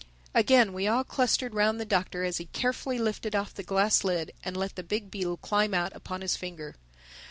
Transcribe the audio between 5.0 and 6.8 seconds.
beetle climb out upon his finger.